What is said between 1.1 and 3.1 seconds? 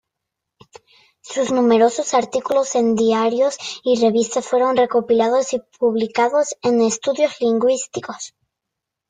Sus numerosos artículos en